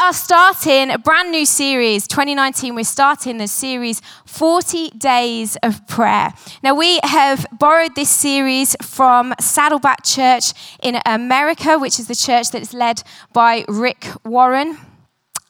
[0.00, 2.74] are starting a brand new series, 2019.
[2.74, 6.32] We're starting the series 40 Days of Prayer.
[6.62, 10.52] Now, we have borrowed this series from Saddleback Church
[10.82, 13.02] in America, which is the church that is led
[13.32, 14.78] by Rick Warren.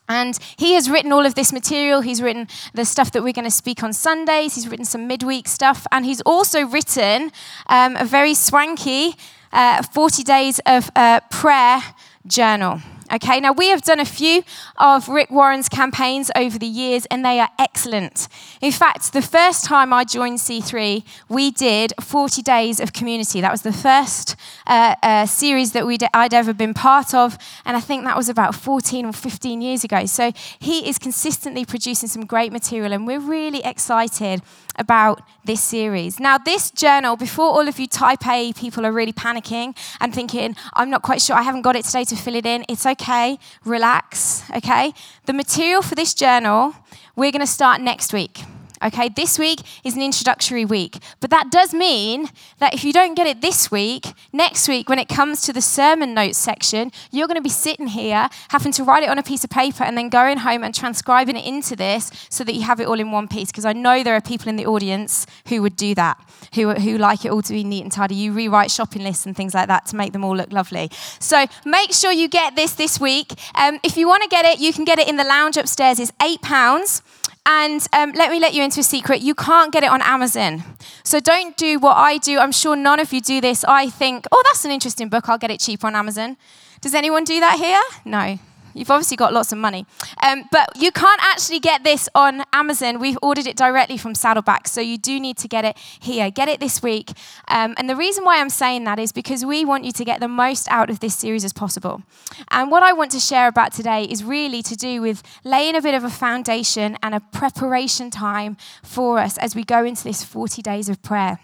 [0.09, 2.01] And he has written all of this material.
[2.03, 4.55] He's written the stuff that we're going to speak on Sundays.
[4.55, 5.87] He's written some midweek stuff.
[5.91, 7.33] And he's also written
[7.69, 9.15] um, a very swanky
[9.53, 11.81] uh, 40 Days of uh, Prayer
[12.27, 12.81] journal.
[13.13, 14.43] Okay, now we have done a few
[14.79, 18.29] of Rick Warren's campaigns over the years, and they are excellent.
[18.61, 23.41] In fact, the first time I joined C3, we did 40 days of community.
[23.41, 27.77] That was the first uh, uh, series that we'd, I'd ever been part of, and
[27.77, 30.07] I think that was about 14 or 15 years ago.
[30.07, 34.41] So he is consistently producing some great material, and we're really excited
[34.77, 36.19] about this series.
[36.19, 40.57] Now, this journal, before all of you type A people are really panicking and thinking,
[40.75, 43.39] I'm not quite sure, I haven't got it today to fill it in, it's okay,
[43.65, 44.93] relax, okay?
[45.27, 46.75] The material for this journal,
[47.17, 48.45] we're going to start next week.
[48.85, 50.99] Okay, this week is an introductory week.
[51.21, 54.99] But that does mean that if you don't get it this week, next week, when
[54.99, 58.85] it comes to the sermon notes section, you're going to be sitting here having to
[58.85, 61.75] write it on a piece of paper and then going home and transcribing it into
[61.75, 63.47] this so that you have it all in one piece.
[63.51, 66.23] Because I know there are people in the audience who would do that,
[66.55, 68.17] who, who like it all to be neat and tidy.
[68.17, 70.91] You rewrite shopping lists and things like that to make them all look lovely.
[71.21, 73.33] So make sure you get this this week.
[73.55, 75.99] Um, if you want to get it, you can get it in the lounge upstairs.
[75.99, 77.01] It's £8.
[77.47, 80.63] And um, let me let you into a secret you can't get it on Amazon.
[81.03, 82.39] So don't do what I do.
[82.39, 83.65] I'm sure none of you do this.
[83.65, 85.29] I think, oh, that's an interesting book.
[85.29, 86.37] I'll get it cheap on Amazon.
[86.81, 87.81] Does anyone do that here?
[88.05, 88.39] No.
[88.75, 89.87] You've obviously got lots of money.
[90.23, 92.99] Um, but you can't actually get this on Amazon.
[92.99, 96.31] We've ordered it directly from Saddleback, so you do need to get it here.
[96.31, 97.13] Get it this week.
[97.49, 100.21] Um, and the reason why I'm saying that is because we want you to get
[100.21, 102.03] the most out of this series as possible.
[102.51, 105.81] And what I want to share about today is really to do with laying a
[105.81, 110.25] bit of a foundation and a preparation time for us as we go into this
[110.25, 111.39] 40 days of prayer.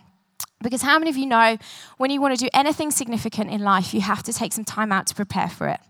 [0.62, 1.56] Because how many of you know
[1.96, 4.92] when you want to do anything significant in life, you have to take some time
[4.92, 5.80] out to prepare for it?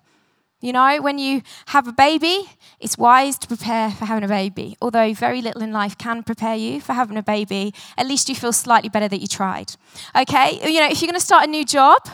[0.60, 2.50] You know, when you have a baby,
[2.80, 4.76] it's wise to prepare for having a baby.
[4.82, 8.34] Although very little in life can prepare you for having a baby, at least you
[8.34, 9.72] feel slightly better that you tried.
[10.14, 10.60] Okay?
[10.70, 12.06] You know, if you're going to start a new job,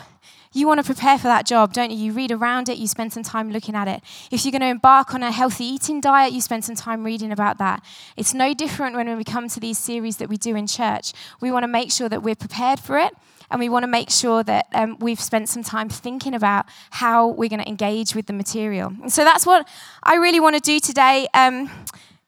[0.57, 1.97] you want to prepare for that job, don't you?
[1.97, 4.01] You read around it, you spend some time looking at it.
[4.31, 7.31] If you're going to embark on a healthy eating diet, you spend some time reading
[7.31, 7.83] about that.
[8.15, 11.13] It's no different when we come to these series that we do in church.
[11.39, 13.13] We want to make sure that we're prepared for it
[13.49, 17.27] and we want to make sure that um, we've spent some time thinking about how
[17.27, 18.93] we're going to engage with the material.
[19.01, 19.67] And so that's what
[20.03, 21.27] I really want to do today.
[21.33, 21.69] Um,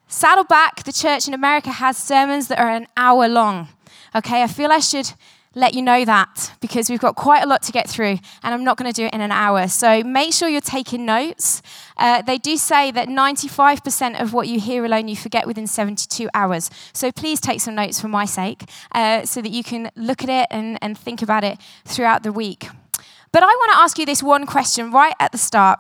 [0.08, 3.68] Saddleback, the church in America, has sermons that are an hour long.
[4.16, 5.14] Okay, I feel I should
[5.56, 8.64] let you know that because we've got quite a lot to get through and I'm
[8.64, 9.68] not going to do it in an hour.
[9.68, 11.62] So make sure you're taking notes.
[11.98, 16.30] Uh, they do say that 95% of what you hear alone you forget within 72
[16.34, 16.70] hours.
[16.94, 20.30] So please take some notes for my sake uh, so that you can look at
[20.30, 22.68] it and, and think about it throughout the week.
[23.32, 25.80] But I want to ask you this one question right at the start.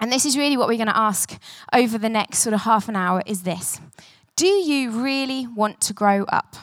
[0.00, 1.40] And this is really what we're going to ask
[1.72, 3.80] over the next sort of half an hour is this.
[4.36, 6.56] Do you really want to grow up?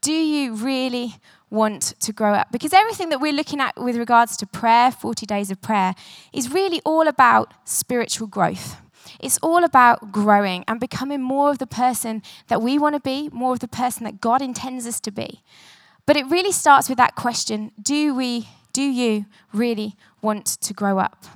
[0.00, 1.16] Do you really
[1.52, 2.50] want to grow up.
[2.50, 5.94] Because everything that we're looking at with regards to prayer, 40 days of prayer,
[6.32, 8.76] is really all about spiritual growth.
[9.20, 13.28] It's all about growing and becoming more of the person that we want to be,
[13.32, 15.42] more of the person that God intends us to be.
[16.06, 20.98] But it really starts with that question do we, do you really want to grow
[20.98, 21.26] up?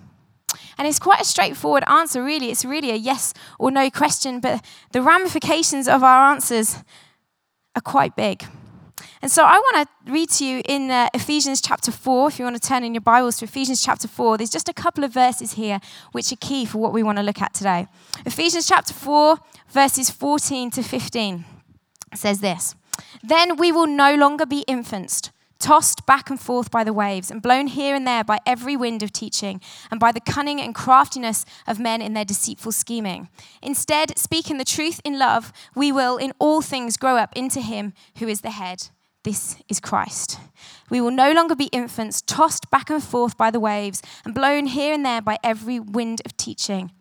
[0.79, 2.51] And it's quite a straightforward answer, really.
[2.51, 6.83] It's really a yes or no question, but the ramifications of our answers
[7.75, 8.47] are quite big.
[9.23, 12.45] And so I want to read to you in uh, Ephesians chapter 4, if you
[12.45, 14.37] want to turn in your Bibles to Ephesians chapter 4.
[14.37, 15.81] There's just a couple of verses here
[16.13, 17.87] which are key for what we want to look at today.
[18.27, 19.39] Ephesians chapter 4,
[19.71, 21.45] verses 14 to 15
[22.15, 22.75] says this
[23.23, 27.41] Then we will no longer be infants tossed back and forth by the waves, and
[27.41, 29.59] blown here and there by every wind of teaching,
[29.91, 33.29] and by the cunning and craftiness of men in their deceitful scheming.
[33.63, 37.95] Instead, speaking the truth in love, we will in all things grow up into Him
[38.19, 38.91] who is the head
[39.27, 40.39] this is Christ.
[40.89, 44.67] We will no longer be infants, tossed back and forth by the waves and blown
[44.67, 46.93] here and there by every wind of teaching,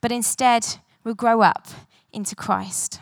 [0.00, 1.66] but instead we'll grow up
[2.12, 3.00] into Christ.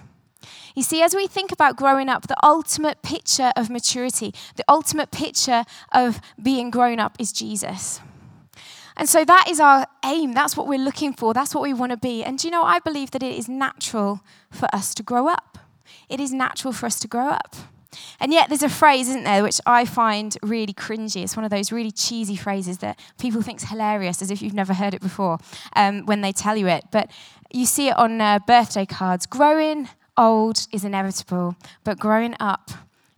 [0.74, 5.10] You see, as we think about growing up, the ultimate picture of maturity, the ultimate
[5.10, 8.00] picture of being grown up is Jesus.
[8.96, 10.32] And so that is our aim.
[10.32, 11.34] That's what we're looking for.
[11.34, 12.24] That's what we want to be.
[12.24, 15.58] And do you know, I believe that it is natural for us to grow up.
[16.08, 17.54] It is natural for us to grow up.
[18.21, 21.23] And yet, there's a phrase, isn't there, which I find really cringy.
[21.23, 24.75] It's one of those really cheesy phrases that people think's hilarious, as if you've never
[24.75, 25.39] heard it before
[25.77, 26.85] um, when they tell you it.
[26.91, 27.11] But
[27.53, 29.27] you see it on uh, birthday cards.
[29.27, 32.71] Growing old is inevitable, but growing up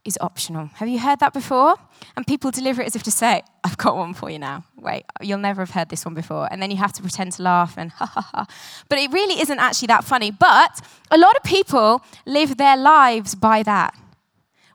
[0.05, 0.67] is optional.
[0.75, 1.77] Have you heard that before?
[2.17, 4.65] And people deliver it as if to say, I've got one for you now.
[4.77, 6.47] Wait, you'll never have heard this one before.
[6.51, 8.47] And then you have to pretend to laugh and ha ha ha.
[8.89, 10.31] But it really isn't actually that funny.
[10.31, 10.81] But
[11.11, 13.95] a lot of people live their lives by that.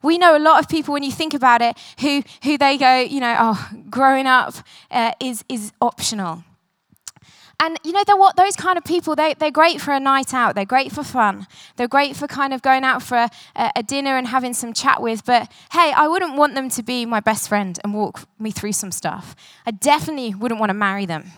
[0.01, 2.99] We know a lot of people, when you think about it, who, who they go,
[2.99, 4.55] you know, oh, growing up
[4.91, 6.43] uh, is, is optional.
[7.61, 10.55] And you know, what those kind of people, they, they're great for a night out.
[10.55, 11.45] They're great for fun.
[11.75, 13.29] They're great for kind of going out for a,
[13.75, 15.25] a, dinner and having some chat with.
[15.25, 18.71] But hey, I wouldn't want them to be my best friend and walk me through
[18.71, 19.35] some stuff.
[19.65, 21.31] I definitely wouldn't want to marry them.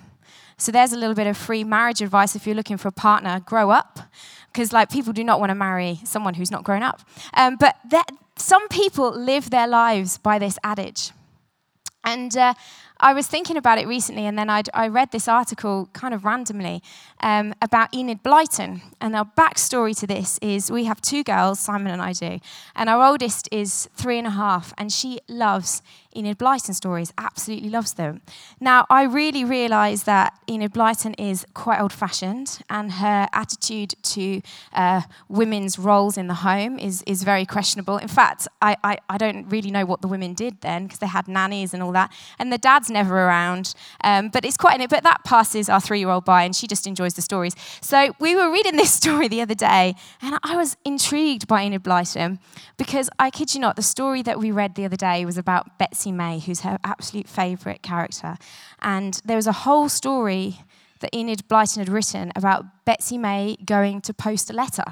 [0.57, 3.39] So there's a little bit of free marriage advice if you're looking for a partner.
[3.39, 3.99] Grow up.
[4.53, 7.01] Because like people do not want to marry someone who's not grown up.
[7.33, 11.11] Um, but that, some people live their lives by this adage.
[12.03, 12.55] And uh,
[12.99, 16.25] I was thinking about it recently, and then I'd, i read this article kind of
[16.25, 16.81] randomly
[17.19, 18.81] um, about Enid Blyton.
[18.99, 22.39] And our backstory to this is we have two girls, Simon and I do,
[22.75, 25.81] and our oldest is three and a half, and she loves
[26.15, 28.21] Enid Blyton stories, absolutely loves them.
[28.59, 34.41] Now, I really realise that Enid Blyton is quite old fashioned, and her attitude to
[34.73, 37.97] uh, women's roles in the home is, is very questionable.
[37.97, 41.07] In fact, I, I, I don't really know what the women did then because they
[41.07, 43.73] had nannies and all that, and the dad's never around.
[44.03, 46.87] Um, but it's quite, but that passes our three year old by, and she just
[46.87, 47.55] enjoys the stories.
[47.81, 51.83] So we were reading this story the other day, and I was intrigued by Enid
[51.83, 52.39] Blyton
[52.77, 55.77] because I kid you not, the story that we read the other day was about
[55.77, 56.00] Betsy.
[56.01, 58.35] Betsy May, who's her absolute favourite character.
[58.81, 60.55] And there was a whole story
[60.99, 64.83] that Enid Blyton had written about Betsy May going to post a letter.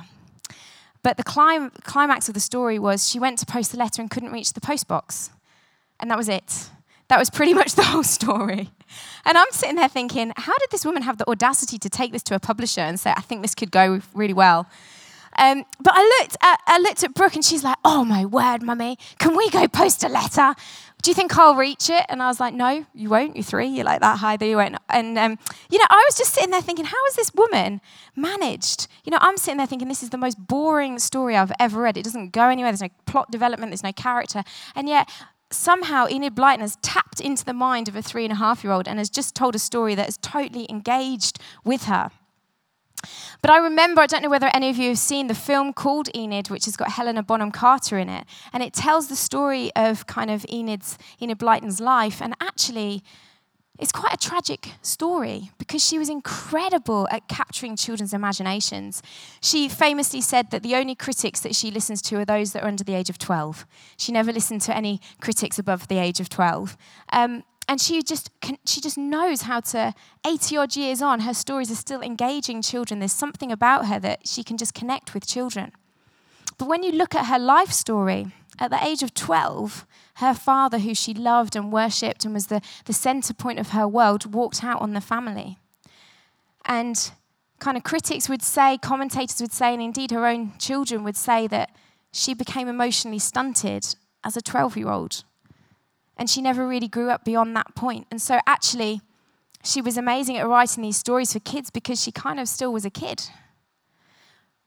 [1.01, 4.11] But the clim- climax of the story was she went to post the letter and
[4.11, 5.31] couldn't reach the postbox.
[5.99, 6.69] And that was it.
[7.07, 8.69] That was pretty much the whole story.
[9.25, 12.21] And I'm sitting there thinking, how did this woman have the audacity to take this
[12.23, 14.67] to a publisher and say, I think this could go really well?
[15.39, 18.61] Um, but I looked, at, I looked at Brooke and she's like, oh my word,
[18.61, 20.53] mummy, can we go post a letter?
[21.01, 22.05] Do you think I'll reach it?
[22.09, 23.35] And I was like, no, you won't.
[23.35, 23.67] You're three.
[23.67, 24.49] You're like that high there.
[24.49, 24.75] you won't.
[24.89, 27.79] And, um, you know, I was just sitting there thinking, how has this woman
[28.15, 28.87] managed?
[29.05, 31.95] You know, I'm sitting there thinking, this is the most boring story I've ever read.
[31.95, 32.71] It doesn't go anywhere.
[32.71, 33.71] There's no plot development.
[33.71, 34.43] There's no character.
[34.75, 35.09] And yet,
[35.51, 38.73] somehow Enid Blyton has tapped into the mind of a three and a half year
[38.73, 42.11] old and has just told a story that is totally engaged with her.
[43.41, 46.09] But I remember, I don't know whether any of you have seen the film called
[46.15, 48.25] Enid, which has got Helena Bonham Carter in it.
[48.51, 52.21] And it tells the story of kind of Enid's, Enid Blyton's life.
[52.21, 53.03] And actually,
[53.79, 59.01] it's quite a tragic story because she was incredible at capturing children's imaginations.
[59.41, 62.67] She famously said that the only critics that she listens to are those that are
[62.67, 63.65] under the age of 12.
[63.95, 66.75] She never listened to any critics above the age of 12.
[67.13, 68.31] Um, and she just
[68.65, 69.93] she just knows how to
[70.25, 72.99] 80 odd years on her stories are still engaging children.
[72.99, 75.71] There's something about her that she can just connect with children.
[76.57, 79.85] But when you look at her life story at the age of 12
[80.15, 83.87] her father who she loved and worshipped and was the, the center point of her
[83.87, 85.59] world walked out on the family.
[86.65, 87.11] And
[87.59, 91.45] kind of critics would say commentators would say and indeed her own children would say
[91.47, 91.69] that
[92.11, 95.23] she became emotionally stunted as a 12 year old
[96.19, 98.05] and she never really grew up beyond that point.
[98.11, 99.01] And so, actually,
[99.63, 102.85] she was amazing at writing these stories for kids because she kind of still was
[102.85, 103.23] a kid.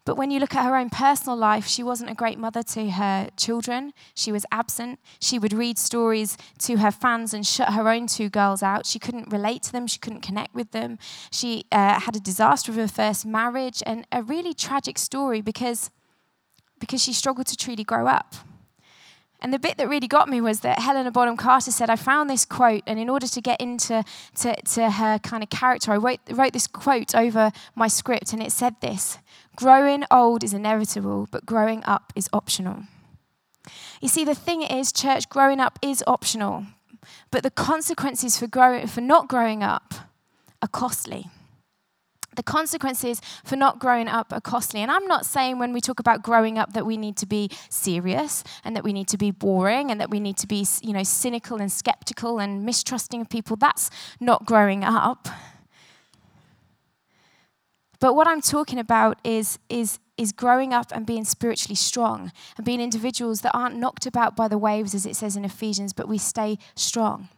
[0.04, 2.90] But when you look at her own personal life, she wasn't a great mother to
[2.90, 3.92] her children.
[4.14, 4.98] She was absent.
[5.20, 8.84] She would read stories to her fans and shut her own two girls out.
[8.84, 9.86] She couldn't relate to them.
[9.86, 10.98] She couldn't connect with them.
[11.30, 15.90] She uh, had a disaster of her first marriage and a really tragic story because,
[16.80, 18.34] because she struggled to truly grow up.
[19.42, 22.30] And the bit that really got me was that Helena Bonham Carter said, I found
[22.30, 24.04] this quote, and in order to get into
[24.36, 28.40] to, to her kind of character, I wrote, wrote this quote over my script, and
[28.40, 29.18] it said this
[29.56, 32.84] Growing old is inevitable, but growing up is optional.
[34.00, 36.64] You see, the thing is, church, growing up is optional,
[37.32, 39.92] but the consequences for, growing, for not growing up
[40.62, 41.26] are costly
[42.36, 44.80] the consequences for not growing up are costly.
[44.80, 47.50] And I'm not saying when we talk about growing up that we need to be
[47.68, 50.92] serious and that we need to be boring and that we need to be, you
[50.92, 53.56] know, cynical and skeptical and mistrusting of people.
[53.56, 55.28] That's not growing up.
[58.00, 62.66] But what I'm talking about is, is, is growing up and being spiritually strong and
[62.66, 66.08] being individuals that aren't knocked about by the waves, as it says in Ephesians, but
[66.08, 67.28] we stay strong.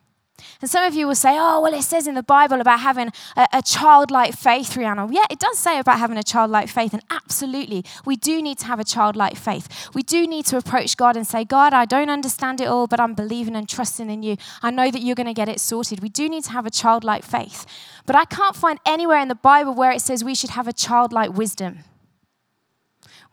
[0.61, 3.11] And some of you will say, oh, well, it says in the Bible about having
[3.37, 5.13] a, a, childlike faith, Rhiannon.
[5.13, 6.93] Yeah, it does say about having a childlike faith.
[6.93, 9.91] And absolutely, we do need to have a childlike faith.
[9.95, 13.01] We do need to approach God and say, God, I don't understand it all, but
[13.01, 14.37] I'm believing and trusting in you.
[14.63, 16.01] I know that you're going to get it sorted.
[16.01, 17.65] We do need to have a childlike faith.
[18.07, 20.73] But I can't find anywhere in the Bible where it says we should have a
[20.73, 21.85] childlike wisdom.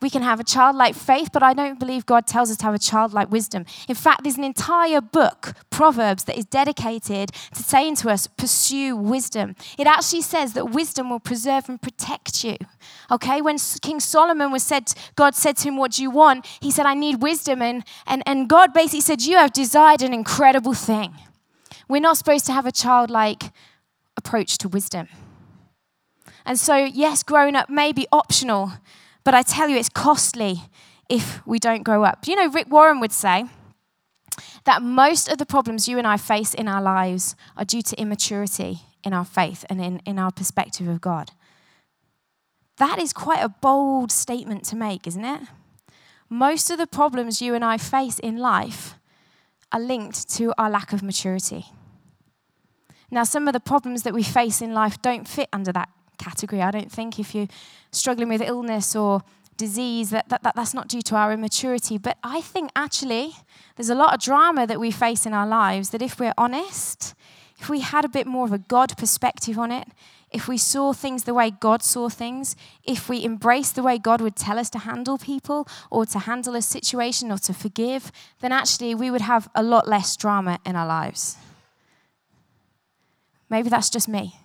[0.02, 2.74] We can have a childlike faith, but I don't believe God tells us to have
[2.74, 3.64] a childlike wisdom.
[3.88, 8.96] In fact, there's an entire book, Proverbs, that is dedicated to saying to us, pursue
[8.96, 9.54] wisdom.
[9.78, 12.56] It actually says that wisdom will preserve and protect you.
[13.12, 16.46] Okay, when King Solomon was said, God said to him, What do you want?
[16.60, 17.62] He said, I need wisdom.
[17.62, 21.14] And, and, and God basically said, You have desired an incredible thing.
[21.88, 23.52] We're not supposed to have a childlike
[24.16, 25.08] approach to wisdom.
[26.44, 28.72] And so, yes, growing up may be optional,
[29.24, 30.62] but I tell you, it's costly
[31.08, 32.26] if we don't grow up.
[32.26, 33.44] You know, Rick Warren would say
[34.64, 38.00] that most of the problems you and I face in our lives are due to
[38.00, 41.32] immaturity in our faith and in, in our perspective of God.
[42.78, 45.42] That is quite a bold statement to make, isn't it?
[46.28, 48.94] Most of the problems you and I face in life
[49.70, 51.66] are linked to our lack of maturity.
[53.10, 56.62] Now, some of the problems that we face in life don't fit under that category.
[56.62, 57.48] I don't think if you're
[57.90, 59.22] struggling with illness or
[59.56, 61.98] disease, that, that, that, that's not due to our immaturity.
[61.98, 63.34] But I think actually
[63.76, 67.14] there's a lot of drama that we face in our lives that if we're honest,
[67.58, 69.88] if we had a bit more of a God perspective on it,
[70.32, 74.20] if we saw things the way God saw things, if we embraced the way God
[74.20, 78.50] would tell us to handle people or to handle a situation or to forgive, then
[78.50, 81.36] actually we would have a lot less drama in our lives.
[83.50, 84.36] Maybe that's just me.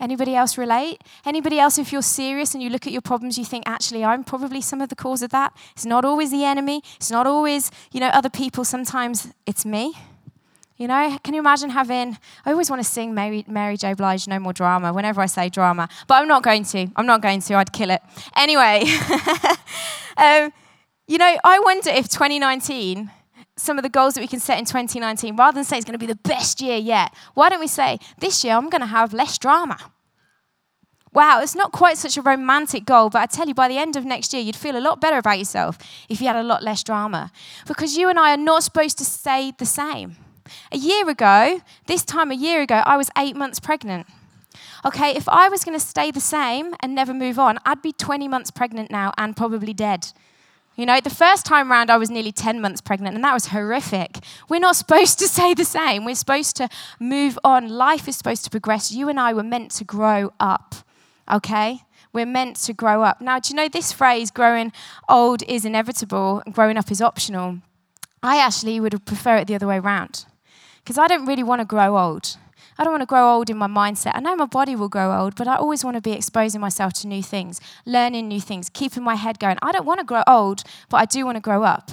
[0.00, 1.02] Anybody else relate?
[1.24, 4.22] Anybody else, if you're serious and you look at your problems, you think, actually, I'm
[4.22, 5.52] probably some of the cause of that.
[5.72, 6.82] It's not always the enemy.
[6.96, 8.64] It's not always, you know, other people.
[8.64, 9.94] Sometimes it's me.
[10.76, 12.16] You know, can you imagine having?
[12.46, 13.94] I always want to sing Mary, Mary J.
[13.94, 16.86] Blige, No More Drama, whenever I say drama, but I'm not going to.
[16.94, 17.54] I'm not going to.
[17.54, 18.00] I'd kill it.
[18.36, 18.84] Anyway,
[20.16, 20.52] um,
[21.08, 23.10] you know, I wonder if 2019
[23.58, 25.98] some of the goals that we can set in 2019, rather than say it's going
[25.98, 28.86] to be the best year yet, why don't we say, this year I'm going to
[28.86, 29.78] have less drama?
[31.12, 33.96] Wow, it's not quite such a romantic goal, but I tell you, by the end
[33.96, 36.62] of next year, you'd feel a lot better about yourself if you had a lot
[36.62, 37.32] less drama.
[37.66, 40.16] Because you and I are not supposed to stay the same.
[40.70, 44.06] A year ago, this time a year ago, I was eight months pregnant.
[44.84, 47.92] Okay, if I was going to stay the same and never move on, I'd be
[47.92, 50.12] 20 months pregnant now and probably dead.
[50.78, 53.46] You know, the first time round, I was nearly 10 months pregnant, and that was
[53.46, 54.18] horrific.
[54.48, 56.04] We're not supposed to say the same.
[56.04, 56.68] We're supposed to
[57.00, 57.68] move on.
[57.68, 58.92] Life is supposed to progress.
[58.92, 60.76] You and I were meant to grow up,
[61.28, 61.80] okay?
[62.12, 63.20] We're meant to grow up.
[63.20, 64.72] Now, do you know this phrase, growing
[65.08, 67.58] old is inevitable, and growing up is optional?
[68.22, 70.26] I actually would prefer it the other way around
[70.76, 72.36] because I don't really want to grow old.
[72.78, 74.12] I don't want to grow old in my mindset.
[74.14, 76.92] I know my body will grow old, but I always want to be exposing myself
[76.94, 79.58] to new things, learning new things, keeping my head going.
[79.60, 81.90] I don't want to grow old, but I do want to grow up.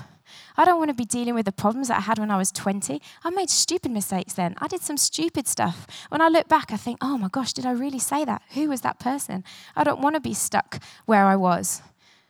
[0.58, 2.52] I don't want to be dealing with the problems that I had when I was
[2.52, 3.02] 20.
[3.24, 4.56] I made stupid mistakes then.
[4.60, 5.88] I did some stupid stuff.
[6.10, 8.42] When I look back, I think, oh my gosh, did I really say that?
[8.52, 9.44] Who was that person?
[9.76, 11.82] I don't want to be stuck where I was.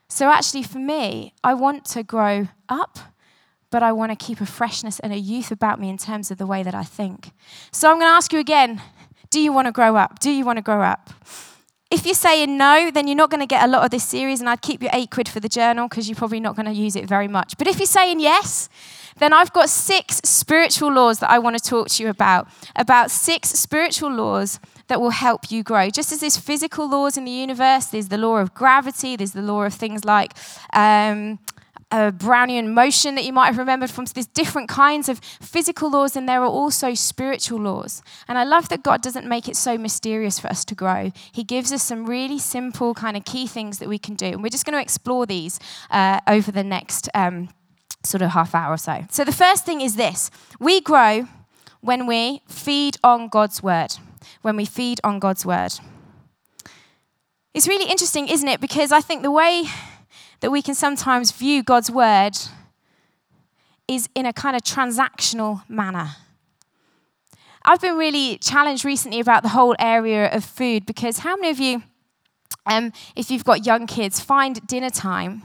[0.07, 2.99] So, actually, for me, I want to grow up
[3.71, 6.37] but I want to keep a freshness and a youth about me in terms of
[6.37, 7.31] the way that I think.
[7.71, 8.81] So I'm going to ask you again
[9.31, 10.19] do you want to grow up?
[10.19, 11.09] Do you want to grow up?
[11.91, 14.39] If you're saying no, then you're not going to get a lot of this series,
[14.39, 16.71] and I'd keep your eight quid for the journal because you're probably not going to
[16.71, 17.57] use it very much.
[17.57, 18.69] But if you're saying yes,
[19.17, 22.47] then I've got six spiritual laws that I want to talk to you about.
[22.75, 25.89] About six spiritual laws that will help you grow.
[25.89, 29.41] Just as there's physical laws in the universe, there's the law of gravity, there's the
[29.41, 30.33] law of things like
[30.73, 31.39] um,
[31.91, 34.05] a Brownian motion that you might have remembered from.
[34.05, 38.01] There's different kinds of physical laws, and there are also spiritual laws.
[38.27, 41.11] And I love that God doesn't make it so mysterious for us to grow.
[41.31, 44.27] He gives us some really simple, kind of key things that we can do.
[44.27, 45.59] And we're just going to explore these
[45.91, 47.49] uh, over the next um,
[48.03, 49.05] sort of half hour or so.
[49.09, 51.27] So the first thing is this we grow
[51.81, 53.95] when we feed on God's word.
[54.41, 55.73] When we feed on God's word.
[57.53, 58.59] It's really interesting, isn't it?
[58.59, 59.65] Because I think the way
[60.39, 62.37] that we can sometimes view God's word
[63.87, 66.15] is in a kind of transactional manner.
[67.63, 71.59] I've been really challenged recently about the whole area of food because how many of
[71.59, 71.83] you,
[72.65, 75.43] um, if you've got young kids, find dinner time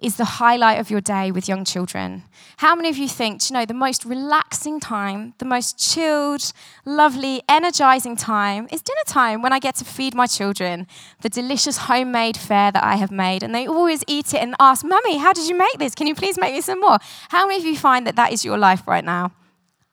[0.00, 2.22] is the highlight of your day with young children.
[2.58, 6.52] How many of you think, you know, the most relaxing time, the most chilled,
[6.84, 10.86] lovely, energizing time is dinner time when I get to feed my children
[11.22, 13.42] the delicious homemade fare that I have made?
[13.42, 15.94] And they always eat it and ask, Mummy, how did you make this?
[15.94, 16.98] Can you please make me some more?
[17.30, 19.32] How many of you find that that is your life right now?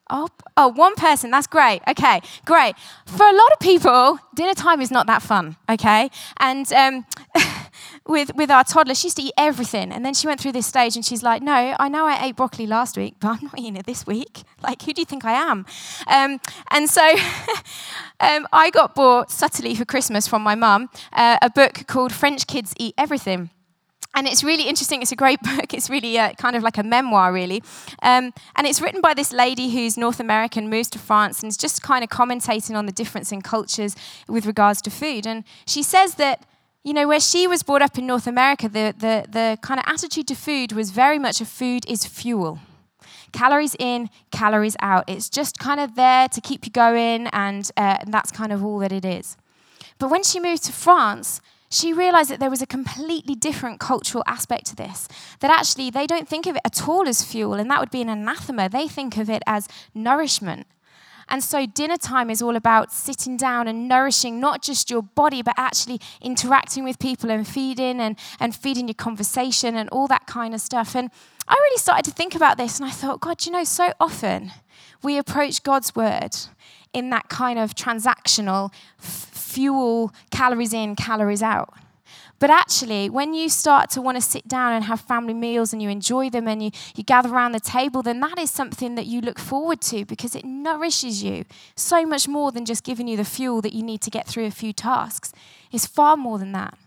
[0.10, 1.32] Oh, oh, one person.
[1.32, 1.82] That's great.
[1.88, 2.76] Okay, great.
[3.08, 5.56] For a lot of people, dinner time is not that fun.
[5.68, 7.06] Okay, and um,
[8.08, 10.68] with with our toddler, she used to eat everything, and then she went through this
[10.68, 13.58] stage, and she's like, "No, I know I ate broccoli last week, but I'm not
[13.58, 14.44] eating it this week.
[14.64, 15.64] Like, who do you think I am?"
[16.08, 16.40] Um,
[16.72, 17.02] and so,
[18.20, 22.48] um, I got bought subtly for Christmas from my mum uh, a book called "French
[22.48, 23.52] Kids Eat Everything."
[24.16, 25.02] And it's really interesting.
[25.02, 25.74] It's a great book.
[25.74, 27.62] It's really uh, kind of like a memoir, really.
[28.02, 31.58] Um, and it's written by this lady who's North American, moves to France, and is
[31.58, 33.96] just kind of commentating on the difference in cultures
[34.28, 35.28] with regards to food.
[35.28, 36.46] And she says that,
[36.84, 39.86] you know, where she was brought up in North America, the, the, the kind of
[39.88, 42.60] attitude to food was very much a food is fuel.
[43.34, 45.04] Calories in, calories out.
[45.10, 48.64] It's just kind of there to keep you going, and, uh, and that's kind of
[48.64, 49.36] all that it is.
[50.00, 54.24] But when she moved to France, she realized that there was a completely different cultural
[54.28, 55.08] aspect to this.
[55.40, 58.02] That actually they don't think of it at all as fuel, and that would be
[58.02, 58.70] an anathema.
[58.70, 60.68] They think of it as nourishment.
[61.28, 65.42] And so, dinner time is all about sitting down and nourishing not just your body,
[65.42, 70.28] but actually interacting with people and feeding and, and feeding your conversation and all that
[70.28, 70.96] kind of stuff.
[70.96, 71.10] And
[71.48, 74.52] I really started to think about this, and I thought, God, you know, so often
[75.02, 76.36] we approach God's word
[76.94, 78.72] in that kind of transactional
[79.56, 81.74] fuel, calories in, calories out.
[82.40, 85.82] But actually, when you start to want to sit down and have family meals and
[85.82, 89.06] you enjoy them and you, you gather around the table, then that is something that
[89.06, 91.46] you look forward to because it nourishes you
[91.76, 94.46] so much more than just giving you the fuel that you need to get through
[94.46, 95.32] a few tasks.
[95.72, 96.78] It's far more than that.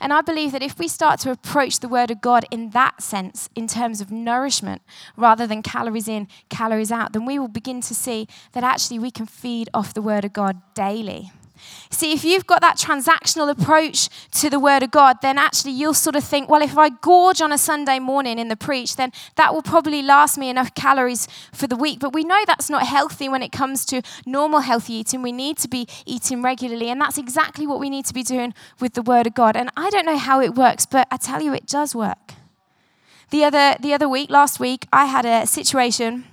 [0.00, 3.02] And I believe that if we start to approach the Word of God in that
[3.02, 4.82] sense, in terms of nourishment,
[5.16, 9.10] rather than calories in, calories out, then we will begin to see that actually we
[9.10, 11.32] can feed off the Word of God daily.
[11.90, 15.94] See, if you've got that transactional approach to the Word of God, then actually you'll
[15.94, 19.12] sort of think, well, if I gorge on a Sunday morning in the preach, then
[19.36, 22.00] that will probably last me enough calories for the week.
[22.00, 25.22] But we know that's not healthy when it comes to normal healthy eating.
[25.22, 28.54] We need to be eating regularly, and that's exactly what we need to be doing
[28.80, 29.56] with the Word of God.
[29.56, 32.34] And I don't know how it works, but I tell you, it does work.
[33.30, 36.24] The other, the other week, last week, I had a situation,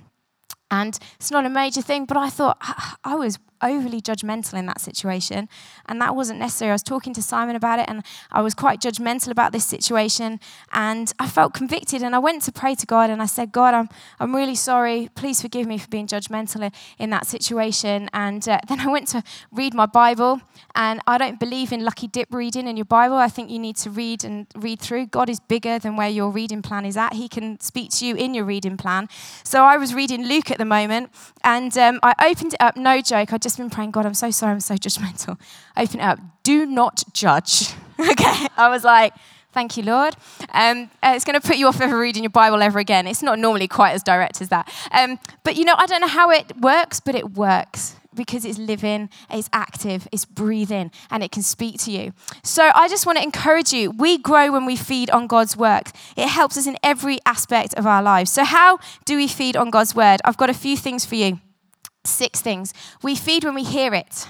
[0.70, 4.66] and it's not a major thing, but I thought ah, I was overly judgmental in
[4.66, 5.48] that situation.
[5.86, 6.70] And that wasn't necessary.
[6.70, 10.40] I was talking to Simon about it and I was quite judgmental about this situation.
[10.72, 13.74] And I felt convicted and I went to pray to God and I said, God,
[13.74, 13.88] I'm,
[14.20, 15.10] I'm really sorry.
[15.14, 18.08] Please forgive me for being judgmental in that situation.
[18.12, 20.40] And uh, then I went to read my Bible.
[20.74, 23.16] And I don't believe in lucky dip reading in your Bible.
[23.16, 25.06] I think you need to read and read through.
[25.06, 27.14] God is bigger than where your reading plan is at.
[27.14, 29.08] He can speak to you in your reading plan.
[29.44, 31.10] So I was reading Luke at the moment
[31.44, 33.32] and um, I opened it up, no joke.
[33.32, 35.38] I just just been praying, God, I'm so sorry, I'm so judgmental.
[35.76, 36.18] Open it up.
[36.42, 37.74] Do not judge.
[38.00, 38.46] okay.
[38.56, 39.12] I was like,
[39.52, 40.16] Thank you, Lord.
[40.54, 43.06] Um, uh, it's going to put you off ever reading your Bible ever again.
[43.06, 44.72] It's not normally quite as direct as that.
[44.92, 48.58] Um, but you know, I don't know how it works, but it works because it's
[48.58, 52.14] living, it's active, it's breathing, and it can speak to you.
[52.42, 53.90] So I just want to encourage you.
[53.90, 55.90] We grow when we feed on God's work.
[56.16, 58.32] It helps us in every aspect of our lives.
[58.32, 60.22] So, how do we feed on God's word?
[60.24, 61.40] I've got a few things for you.
[62.04, 62.74] Six things.
[63.02, 64.26] We feed when we hear it.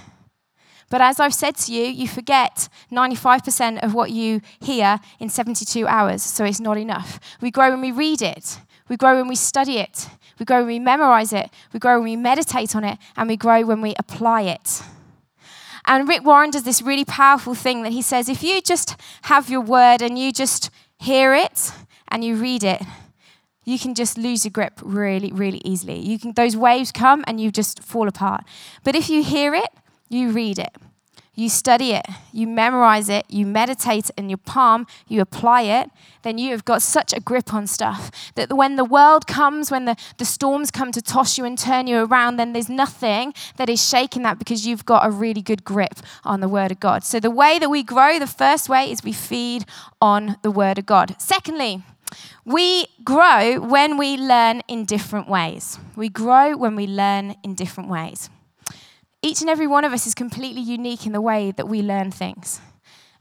[0.92, 5.86] But as I've said to you, you forget 95% of what you hear in 72
[5.86, 7.18] hours, so it's not enough.
[7.40, 10.66] We grow when we read it, we grow when we study it, we grow when
[10.66, 13.94] we memorize it, we grow when we meditate on it, and we grow when we
[13.98, 14.82] apply it.
[15.86, 19.48] And Rick Warren does this really powerful thing that he says if you just have
[19.48, 21.72] your word and you just hear it
[22.08, 22.82] and you read it,
[23.64, 25.98] you can just lose your grip really, really easily.
[25.98, 28.44] You can those waves come and you just fall apart.
[28.82, 29.70] But if you hear it,
[30.08, 30.76] you read it.
[31.34, 35.88] You study it, you memorize it, you meditate in your palm, you apply it,
[36.24, 39.86] then you have got such a grip on stuff that when the world comes, when
[39.86, 43.70] the, the storms come to toss you and turn you around, then there's nothing that
[43.70, 47.02] is shaking that because you've got a really good grip on the Word of God.
[47.02, 49.64] So, the way that we grow, the first way is we feed
[50.02, 51.16] on the Word of God.
[51.18, 51.82] Secondly,
[52.44, 55.78] we grow when we learn in different ways.
[55.96, 58.30] We grow when we learn in different ways.
[59.22, 62.10] Each and every one of us is completely unique in the way that we learn
[62.10, 62.60] things.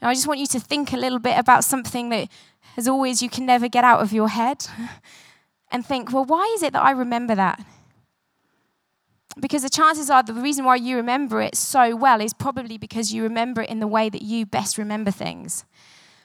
[0.02, 2.28] And I just want you to think a little bit about something that,
[2.76, 4.66] as always, you can never get out of your head
[5.72, 7.64] and think, well, why is it that I remember that?
[9.40, 13.14] Because the chances are the reason why you remember it so well is probably because
[13.14, 15.64] you remember it in the way that you best remember things.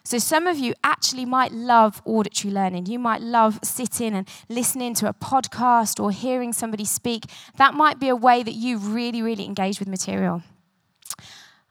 [0.06, 2.86] So, some of you actually might love auditory learning.
[2.86, 7.24] You might love sitting and listening to a podcast or hearing somebody speak.
[7.56, 10.44] That might be a way that you really, really engage with material.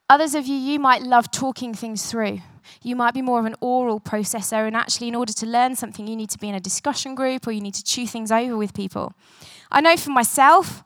[0.09, 2.41] Others of you, you might love talking things through.
[2.81, 6.05] You might be more of an oral processor, and actually, in order to learn something,
[6.05, 8.57] you need to be in a discussion group or you need to chew things over
[8.57, 9.13] with people.
[9.71, 10.83] I know for myself,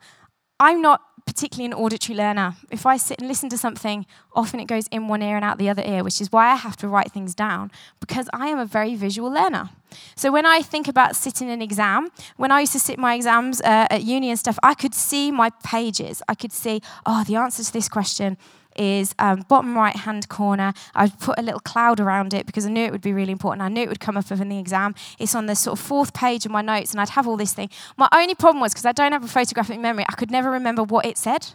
[0.60, 2.54] I'm not particularly an auditory learner.
[2.70, 5.58] If I sit and listen to something, often it goes in one ear and out
[5.58, 8.58] the other ear, which is why I have to write things down because I am
[8.58, 9.70] a very visual learner.
[10.14, 13.60] So when I think about sitting an exam, when I used to sit my exams
[13.60, 16.22] uh, at uni and stuff, I could see my pages.
[16.28, 18.36] I could see, oh, the answer to this question
[18.76, 20.72] is um, bottom right hand corner.
[20.94, 23.62] I'd put a little cloud around it because I knew it would be really important.
[23.62, 24.94] I knew it would come up in the exam.
[25.18, 27.52] It's on the sort of fourth page of my notes, and I'd have all this
[27.52, 27.70] thing.
[27.96, 30.82] My only problem was because I don't have a photographic memory, I could never remember
[30.82, 31.48] what it said.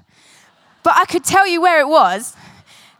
[0.83, 2.35] But I could tell you where it was.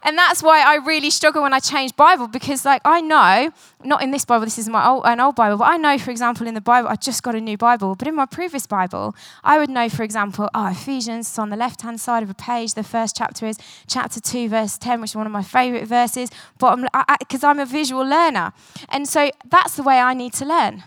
[0.05, 3.51] And that's why I really struggle when I change Bible because, like, I know,
[3.83, 6.11] not in this Bible, this is my old, an old Bible, but I know, for
[6.11, 7.95] example, in the Bible, I just got a new Bible.
[7.95, 11.55] But in my previous Bible, I would know, for example, oh, Ephesians is on the
[11.55, 12.75] left hand side of a page.
[12.75, 16.29] The first chapter is chapter 2, verse 10, which is one of my favorite verses,
[16.59, 16.77] But
[17.17, 18.53] because I'm a visual learner.
[18.89, 20.83] And so that's the way I need to learn.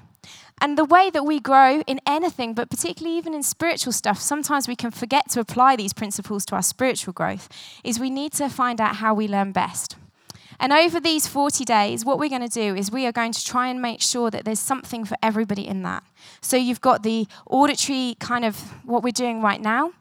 [0.60, 4.66] And the way that we grow in anything, but particularly even in spiritual stuff, sometimes
[4.66, 7.48] we can forget to apply these principles to our spiritual growth,
[7.84, 9.96] is we need to find out how we learn best.
[10.60, 13.44] And over these 40 days, what we're going to do is we are going to
[13.44, 16.02] try and make sure that there's something for everybody in that.
[16.40, 19.92] So you've got the auditory kind of what we're doing right now.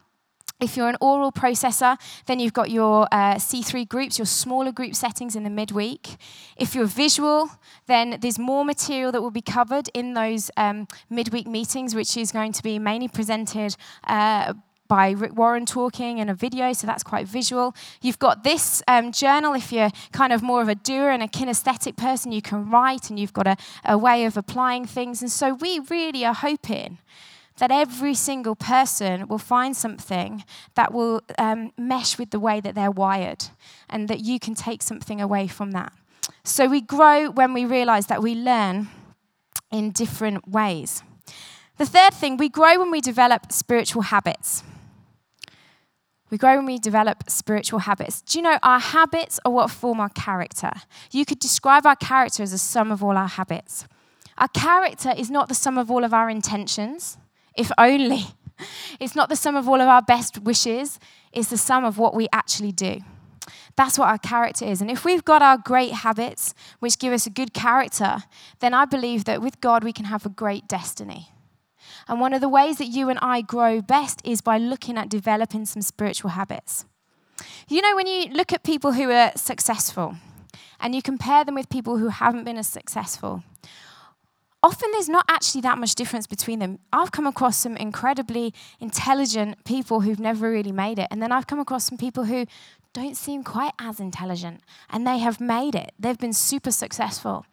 [0.60, 4.96] If you're an oral processor, then you've got your uh, C3 groups, your smaller group
[4.96, 6.18] settings in the midweek.
[6.58, 7.52] If you're visual,
[7.86, 12.32] then there's more material that will be covered in those um, midweek meetings, which is
[12.32, 13.76] going to be mainly presented
[14.08, 14.56] uh,
[14.88, 17.76] by Rick Warren talking and a video, so that's quite visual.
[18.02, 21.28] You've got this um, journal if you're kind of more of a doer and a
[21.28, 25.22] kinesthetic person, you can write and you've got a, a way of applying things.
[25.22, 26.98] And so we really are hoping
[27.58, 30.44] that every single person will find something
[30.76, 33.46] that will um, mesh with the way that they're wired
[33.90, 35.92] and that you can take something away from that.
[36.44, 38.88] So we grow when we realize that we learn
[39.72, 41.04] in different ways.
[41.78, 44.64] The third thing, we grow when we develop spiritual habits.
[46.30, 48.22] We grow when we develop spiritual habits.
[48.22, 50.72] Do you know our habits are what form our character?
[51.12, 53.86] You could describe our character as a sum of all our habits.
[54.38, 57.18] Our character is not the sum of all of our intentions
[57.58, 58.26] if only.
[59.00, 61.00] It's not the sum of all of our best wishes,
[61.32, 63.02] it's the sum of what we actually do.
[63.76, 64.82] That's what our character is.
[64.82, 68.24] And if we've got our great habits, which give us a good character,
[68.60, 71.30] then I believe that with God we can have a great destiny.
[72.08, 75.10] And one of the ways that you and I grow best is by looking at
[75.10, 76.86] developing some spiritual habits.
[77.68, 80.16] You know, when you look at people who are successful
[80.80, 83.44] and you compare them with people who haven't been as successful,
[84.68, 86.78] often there's not actually that much difference between them.
[86.92, 91.08] I've come across some incredibly intelligent people who've never really made it.
[91.10, 92.46] And then I've come across some people who
[92.92, 95.94] don't seem quite as intelligent and they have made it.
[95.98, 97.46] They've been super successful.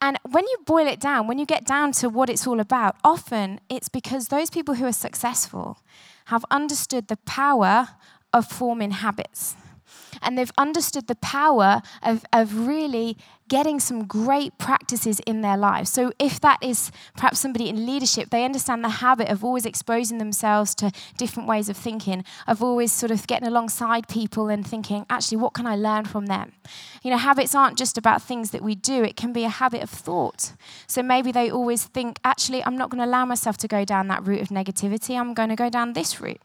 [0.00, 2.94] And when you boil it down, when you get down to what it's all about,
[3.02, 5.78] often it's because those people who are successful
[6.26, 7.88] have understood the power
[8.32, 9.56] of forming habits
[10.22, 13.16] and they've understood the power of, of really
[13.48, 15.90] getting some great practices in their lives.
[15.90, 20.18] So, if that is perhaps somebody in leadership, they understand the habit of always exposing
[20.18, 25.04] themselves to different ways of thinking, of always sort of getting alongside people and thinking,
[25.10, 26.52] actually, what can I learn from them?
[27.02, 29.82] You know, habits aren't just about things that we do, it can be a habit
[29.82, 30.52] of thought.
[30.86, 34.08] So, maybe they always think, actually, I'm not going to allow myself to go down
[34.08, 36.40] that route of negativity, I'm going to go down this route.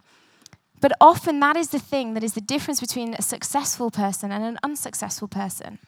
[0.81, 4.43] But often that is the thing that is the difference between a successful person and
[4.43, 5.79] an unsuccessful person.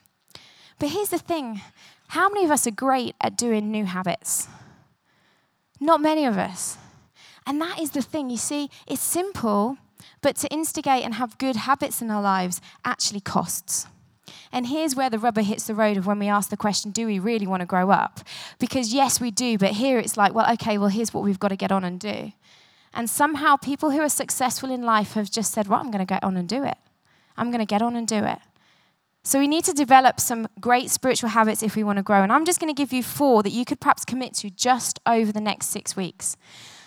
[0.78, 1.60] But here's the thing
[2.08, 4.48] how many of us are great at doing new habits?
[5.80, 6.76] Not many of us.
[7.46, 8.30] And that is the thing.
[8.30, 9.78] You see, it's simple,
[10.20, 13.86] but to instigate and have good habits in our lives actually costs.
[14.52, 17.06] And here's where the rubber hits the road of when we ask the question, do
[17.06, 18.20] we really want to grow up?
[18.58, 21.48] Because yes, we do, but here it's like, well, okay, well, here's what we've got
[21.48, 22.32] to get on and do.
[22.94, 26.14] And somehow people who are successful in life have just said, well, I'm going to
[26.14, 26.76] get on and do it.
[27.36, 28.38] I'm going to get on and do it.
[29.24, 32.22] So we need to develop some great spiritual habits if we want to grow.
[32.22, 34.98] And I'm just going to give you four that you could perhaps commit to just
[35.06, 36.36] over the next six weeks.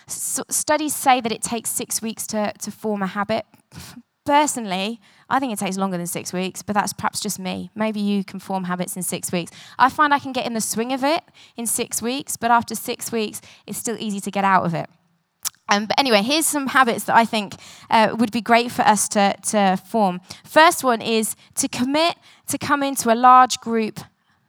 [0.06, 3.46] So studies say that it takes six weeks to, to form a habit.
[4.26, 7.70] Personally, I think it takes longer than six weeks, but that's perhaps just me.
[7.74, 9.50] Maybe you can form habits in six weeks.
[9.78, 11.22] I find I can get in the swing of it
[11.56, 14.90] in six weeks, but after six weeks, it's still easy to get out of it.
[15.68, 17.54] Um, but anyway, here's some habits that I think
[17.90, 20.20] uh, would be great for us to, to form.
[20.44, 22.16] First one is to commit
[22.48, 24.00] to come into a large group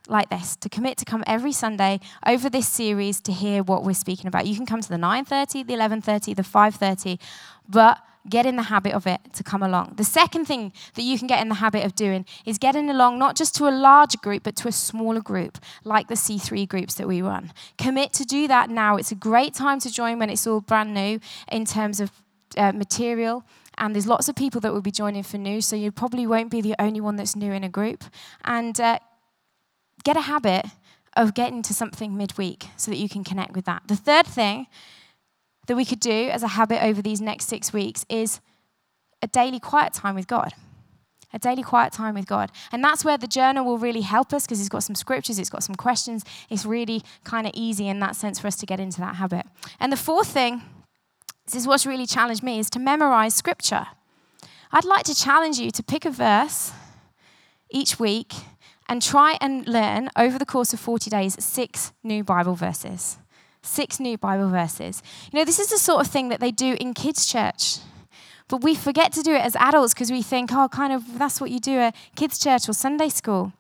[0.08, 3.94] like this, to commit to come every Sunday over this series to hear what we're
[3.94, 4.46] speaking about.
[4.46, 7.20] You can come to the 9.30, the 11.30, the 5.30,
[7.68, 9.94] but get in the habit of it to come along.
[9.98, 13.20] The second thing that you can get in the habit of doing is getting along
[13.20, 16.96] not just to a larger group, but to a smaller group, like the C3 groups
[16.96, 17.52] that we run.
[17.78, 18.98] Commit to do that now.
[18.98, 21.20] It's a great time to join when it's all brand new
[21.52, 22.12] in terms of
[22.58, 23.44] uh, material.
[23.78, 26.50] And there's lots of people that will be joining for new, so you probably won't
[26.50, 28.04] be the only one that's new in a group.
[28.44, 29.00] And uh,
[30.04, 30.66] get a habit
[31.16, 33.84] of getting to something midweek so that you can connect with that.
[33.88, 34.68] The third thing
[35.68, 38.40] that we could do as a habit over these next six weeks is
[39.22, 40.54] a daily quiet time with God.
[41.34, 42.52] A daily quiet time with God.
[42.72, 45.50] And that's where the journal will really help us because it's got some scriptures, it's
[45.50, 46.24] got some questions.
[46.50, 49.46] It's really kind of easy in that sense for us to get into that habit.
[49.80, 50.62] And the fourth thing,
[51.46, 53.88] this is what's really challenged me, is to memorize scripture.
[54.72, 56.72] I'd like to challenge you to pick a verse
[57.70, 58.34] each week
[58.88, 63.18] and try and learn over the course of 40 days six new Bible verses.
[63.68, 65.04] Six new Bible verses.
[65.32, 67.78] You know, this is the sort of thing that they do in kids' church.
[68.48, 71.42] But we forget to do it as adults because we think, oh, kind of, that's
[71.42, 73.52] what you do at kids' church or Sunday school.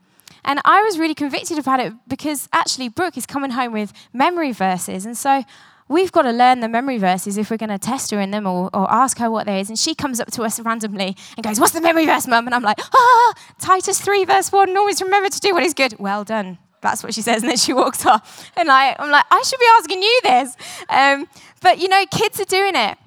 [0.45, 4.53] And I was really convicted about it because actually, Brooke is coming home with memory
[4.53, 5.05] verses.
[5.05, 5.43] And so
[5.89, 8.47] we've got to learn the memory verses if we're going to test her in them
[8.47, 9.67] or, or ask her what there is.
[9.67, 12.47] And she comes up to us randomly and goes, What's the memory verse, mum?
[12.47, 15.95] And I'm like, Ah, Titus 3, verse 1, always remember to do what is good.
[15.99, 16.59] Well done.
[16.81, 17.41] That's what she says.
[17.43, 18.51] And then she walks off.
[18.57, 20.57] And I, I'm like, I should be asking you this.
[20.89, 21.27] Um,
[21.61, 22.97] but you know, kids are doing it.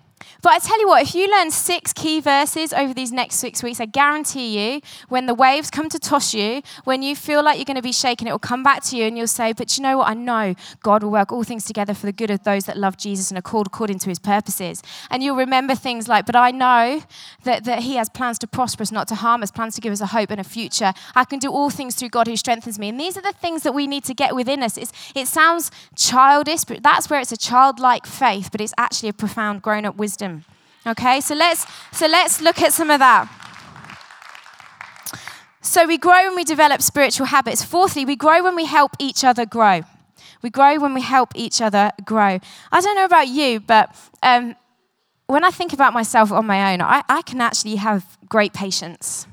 [0.42, 3.62] But I tell you what, if you learn six key verses over these next six
[3.62, 7.58] weeks, I guarantee you, when the waves come to toss you, when you feel like
[7.58, 9.76] you're going to be shaken, it will come back to you and you'll say, But
[9.76, 10.08] you know what?
[10.08, 12.96] I know God will work all things together for the good of those that love
[12.96, 14.82] Jesus and are called according to his purposes.
[15.10, 17.02] And you'll remember things like, But I know
[17.44, 19.92] that, that he has plans to prosper us, not to harm us, plans to give
[19.92, 20.92] us a hope and a future.
[21.14, 22.88] I can do all things through God who strengthens me.
[22.88, 24.78] And these are the things that we need to get within us.
[24.78, 29.12] It's, it sounds childish, but that's where it's a childlike faith, but it's actually a
[29.12, 30.29] profound grown up wisdom.
[30.86, 33.28] Okay, so let's so let's look at some of that.
[35.60, 37.62] So we grow when we develop spiritual habits.
[37.62, 39.82] Fourthly, we grow when we help each other grow.
[40.42, 42.40] We grow when we help each other grow.
[42.72, 44.56] I don't know about you, but um,
[45.26, 49.26] when I think about myself on my own, I, I can actually have great patience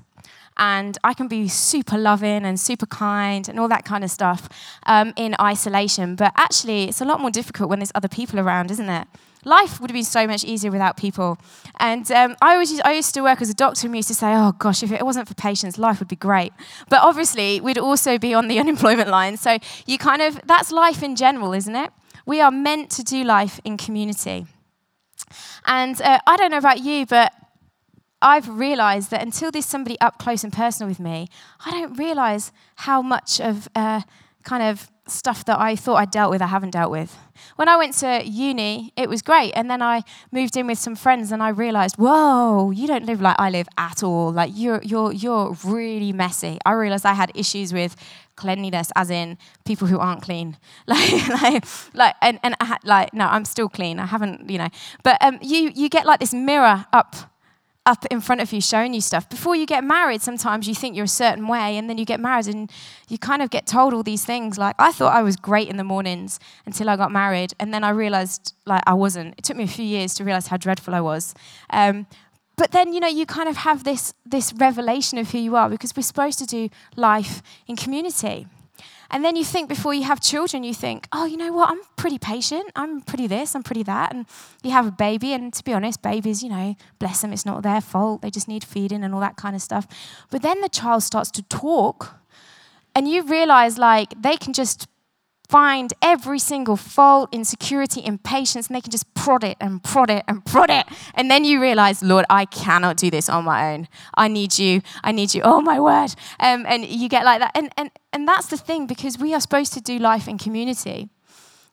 [0.57, 4.49] and I can be super loving and super kind and all that kind of stuff
[4.85, 6.15] um, in isolation.
[6.15, 9.07] But actually, it's a lot more difficult when there's other people around, isn't it?
[9.47, 11.37] Life would have been so much easier without people.
[11.79, 14.13] And um, I, always, I used to work as a doctor and we used to
[14.13, 16.53] say, oh gosh, if it wasn't for patients, life would be great.
[16.89, 19.37] But obviously, we'd also be on the unemployment line.
[19.37, 21.91] So you kind of, that's life in general, isn't it?
[22.25, 24.45] We are meant to do life in community.
[25.65, 27.33] And uh, I don't know about you, but
[28.21, 31.27] I've realized that until there's somebody up close and personal with me,
[31.65, 34.01] I don't realize how much of uh,
[34.43, 37.17] kind of stuff that I thought I'd dealt with, I haven't dealt with.
[37.55, 39.51] When I went to uni, it was great.
[39.53, 43.21] And then I moved in with some friends and I realized, whoa, you don't live
[43.21, 44.31] like I live at all.
[44.31, 46.59] Like you're, you're, you're really messy.
[46.65, 47.95] I realized I had issues with
[48.35, 50.57] cleanliness, as in people who aren't clean.
[50.87, 53.99] Like, like, like and, and I had, like, no, I'm still clean.
[53.99, 54.69] I haven't, you know.
[55.03, 57.15] But um, you, you get like this mirror up
[57.87, 59.29] up in front of you showing you stuff.
[59.29, 62.19] Before you get married, sometimes you think you're a certain way, and then you get
[62.19, 62.69] married and
[63.07, 64.57] you kind of get told all these things.
[64.57, 67.85] Like, I thought I was great in the mornings until I got married, and then
[67.85, 69.35] I realized, like, I wasn't.
[69.37, 71.33] It took me a few years to realize how dreadful I was.
[71.69, 72.07] Um,
[72.57, 75.69] but then, you know, you kind of have this, this revelation of who you are
[75.69, 78.47] because we're supposed to do life in community.
[79.09, 81.69] And then you think before you have children, you think, oh, you know what?
[81.69, 82.71] I'm pretty patient.
[82.75, 84.13] I'm pretty this, I'm pretty that.
[84.13, 84.25] And
[84.63, 87.63] you have a baby, and to be honest, babies, you know, bless them, it's not
[87.63, 88.21] their fault.
[88.21, 89.87] They just need feeding and all that kind of stuff.
[90.29, 92.15] But then the child starts to talk,
[92.93, 94.87] and you realize like they can just
[95.49, 100.23] find every single fault, insecurity, impatience, and they can just prod it and prod it
[100.27, 100.85] and prod it.
[101.13, 103.87] And then you realize, Lord, I cannot do this on my own.
[104.15, 104.81] I need you.
[105.03, 105.41] I need you.
[105.43, 106.15] Oh, my word.
[106.39, 107.51] Um, and you get like that.
[107.55, 111.09] And, and, and that's the thing, because we are supposed to do life in community.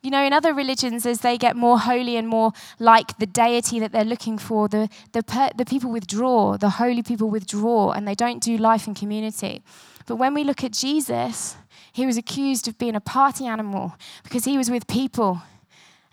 [0.02, 3.80] You know, in other religions, as they get more holy and more like the deity
[3.80, 8.06] that they're looking for, the, the, per, the people withdraw, the holy people withdraw, and
[8.06, 9.62] they don't do life in community.
[10.06, 11.56] But when we look at Jesus,
[11.94, 15.42] he was accused of being a party animal because he was with people.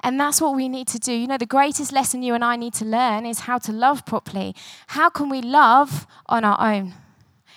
[0.03, 1.11] And that's what we need to do.
[1.11, 4.05] You know, the greatest lesson you and I need to learn is how to love
[4.05, 4.55] properly.
[4.87, 6.93] How can we love on our own?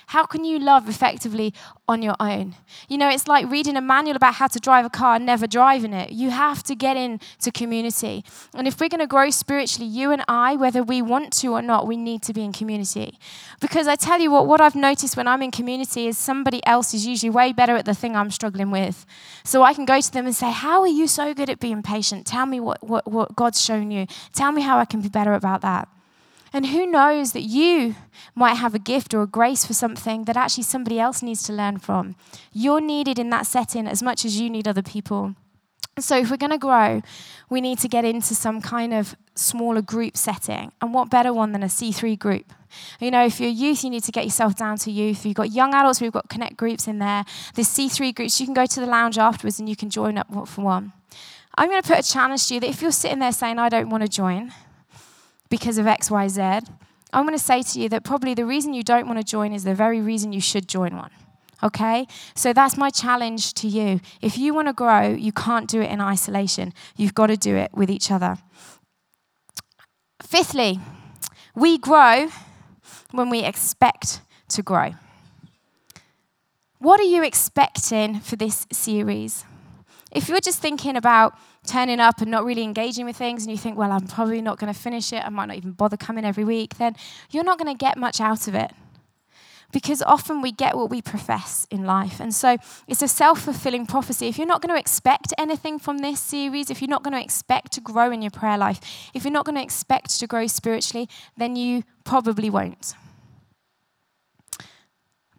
[0.06, 1.54] How can you love effectively
[1.88, 2.54] on your own?
[2.88, 5.46] You know, it's like reading a manual about how to drive a car and never
[5.46, 6.12] driving it.
[6.12, 8.24] You have to get into community.
[8.54, 11.62] And if we're going to grow spiritually, you and I, whether we want to or
[11.62, 13.18] not, we need to be in community.
[13.60, 16.94] Because I tell you what, what I've noticed when I'm in community is somebody else
[16.94, 19.06] is usually way better at the thing I'm struggling with.
[19.44, 21.82] So I can go to them and say, How are you so good at being
[21.82, 22.26] patient?
[22.26, 24.06] Tell me what, what, what God's shown you.
[24.32, 25.88] Tell me how I can be better about that.
[26.54, 27.96] And who knows that you
[28.36, 31.52] might have a gift or a grace for something that actually somebody else needs to
[31.52, 32.14] learn from.
[32.52, 35.34] You're needed in that setting as much as you need other people.
[35.98, 37.02] So, if we're going to grow,
[37.50, 40.70] we need to get into some kind of smaller group setting.
[40.80, 42.52] And what better one than a C3 group?
[43.00, 45.26] You know, if you're youth, you need to get yourself down to youth.
[45.26, 47.24] You've got young adults, we've got connect groups in there.
[47.54, 48.40] There's C3 groups.
[48.40, 50.92] You can go to the lounge afterwards and you can join up for one.
[51.56, 53.68] I'm going to put a challenge to you that if you're sitting there saying, I
[53.68, 54.52] don't want to join
[55.54, 56.40] because of X, Y, Z,
[57.12, 59.52] I'm going to say to you that probably the reason you don't want to join
[59.52, 61.12] is the very reason you should join one.
[61.62, 62.08] Okay?
[62.34, 64.00] So that's my challenge to you.
[64.20, 66.72] If you want to grow, you can't do it in isolation.
[66.96, 68.38] You've got to do it with each other.
[70.20, 70.80] Fifthly,
[71.54, 72.30] we grow
[73.12, 74.94] when we expect to grow.
[76.78, 79.44] What are you expecting for this series?
[80.10, 83.58] If you're just thinking about turning up and not really engaging with things, and you
[83.58, 86.24] think, well, I'm probably not going to finish it, I might not even bother coming
[86.24, 86.96] every week, then
[87.30, 88.72] you're not going to get much out of it
[89.74, 92.20] because often we get what we profess in life.
[92.20, 94.28] And so it's a self fulfilling prophecy.
[94.28, 97.22] If you're not going to expect anything from this series, if you're not going to
[97.22, 100.46] expect to grow in your prayer life, if you're not going to expect to grow
[100.46, 102.94] spiritually, then you probably won't.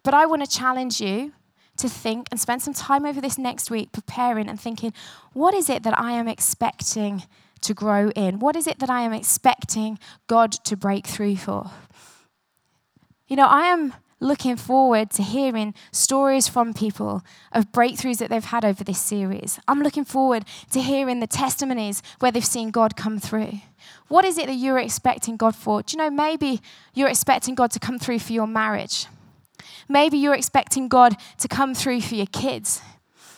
[0.04, 1.32] But I want to challenge you
[1.76, 4.92] to think and spend some time over this next week preparing and thinking,
[5.32, 7.24] what is it that I am expecting
[7.62, 8.38] to grow in?
[8.38, 11.70] What is it that I am expecting God to break through for?
[13.28, 18.44] You know, I am looking forward to hearing stories from people of breakthroughs that they've
[18.44, 19.58] had over this series.
[19.68, 23.60] I'm looking forward to hearing the testimonies where they've seen God come through.
[24.08, 25.82] What is it that you're expecting God for?
[25.82, 26.62] Do you know, maybe
[26.94, 29.06] you're expecting God to come through for your marriage.
[29.88, 32.80] Maybe you're expecting God to come through for your kids.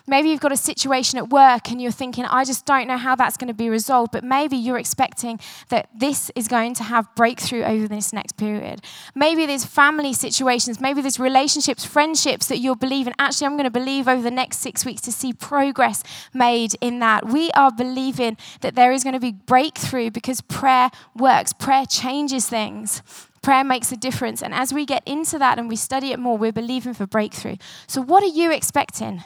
[0.08, 3.14] Maybe you've got a situation at work and you're thinking, I just don't know how
[3.14, 7.14] that's going to be resolved, but maybe you're expecting that this is going to have
[7.14, 8.80] breakthrough over this next period.
[9.14, 13.12] Maybe there's family situations, maybe there's relationships, friendships that you're believing.
[13.18, 17.00] Actually, I'm going to believe over the next six weeks to see progress made in
[17.00, 17.26] that.
[17.26, 22.48] We are believing that there is going to be breakthrough because prayer works, prayer changes
[22.48, 23.02] things.
[23.48, 24.42] Prayer makes a difference.
[24.42, 27.56] And as we get into that and we study it more, we're believing for breakthrough.
[27.86, 29.22] So, what are you expecting?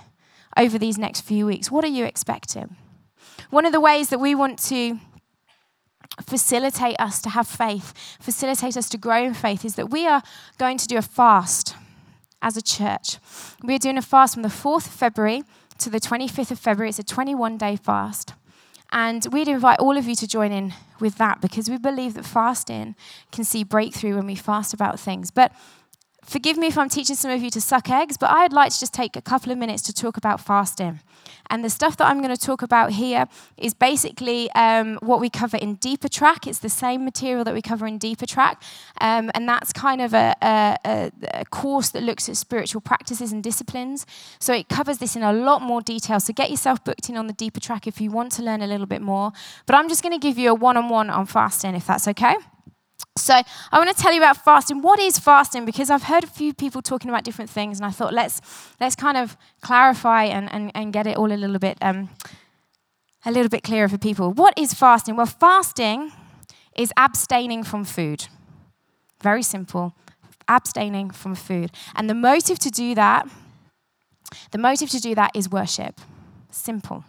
[0.57, 1.71] over these next few weeks?
[1.71, 2.77] What are you expecting?
[3.51, 4.99] One of the ways that we want to
[6.23, 10.23] facilitate us to have faith, facilitate us to grow in faith, is that we are
[10.59, 11.75] going to do a fast
[12.41, 13.19] as a church.
[13.63, 15.43] We are doing a fast from the 4th of February
[15.79, 16.91] to the 25th of February.
[16.91, 18.35] It's a 21 day fast.
[18.93, 22.27] And we'd invite all of you to join in with that because we believe that
[22.27, 22.95] fasting
[23.33, 25.31] can see breakthrough when we fast about things.
[25.31, 25.53] But
[26.25, 28.79] Forgive me if I'm teaching some of you to suck eggs, but I'd like to
[28.79, 31.01] just take a couple of minutes to talk about fasting.
[31.51, 33.27] And the stuff that I'm going to talk about here
[33.57, 36.47] is basically um, what we cover in Deeper Track.
[36.47, 38.63] It's the same material that we cover in Deeper Track.
[39.01, 43.43] Um, and that's kind of a, a, a, course that looks at spiritual practices and
[43.43, 44.07] disciplines.
[44.39, 46.21] So it covers this in a lot more detail.
[46.21, 48.67] So get yourself booked in on the Deeper Track if you want to learn a
[48.67, 49.33] little bit more.
[49.67, 52.09] But I'm just going to give you a one on one on fasting, if that's
[52.09, 52.37] okay.
[53.17, 54.81] So, I want to tell you about fasting.
[54.81, 55.67] What is fasting?
[55.67, 58.41] Because I've heard a few people talking about different things, and I thought let's
[58.81, 62.09] let's kind of clarify and, and, and get it all a little bit um,
[63.25, 64.33] a little bit clearer for people.
[64.33, 65.17] What is fasting?
[65.17, 66.13] Well, fasting
[66.75, 68.27] is abstaining from food.
[69.23, 69.95] Very simple.
[70.49, 71.71] Abstaining from food.
[71.95, 73.29] And the motive to do that,
[74.51, 76.01] the motive to do that is worship.
[76.51, 77.05] Simple.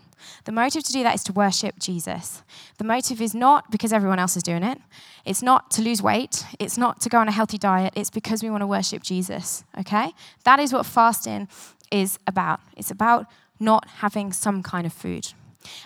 [0.46, 2.44] The motive to do that is to worship Jesus.
[2.78, 4.80] The motive is not because everyone else is doing it.
[5.26, 6.46] It's not to lose weight.
[6.60, 7.94] It's not to go on a healthy diet.
[7.96, 10.12] It's because we want to worship Jesus, okay?
[10.44, 11.48] That is what fasting
[11.92, 12.60] is about.
[12.76, 13.28] It's about
[13.60, 15.34] not having some kind of food.